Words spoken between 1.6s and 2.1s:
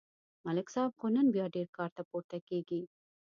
کار ته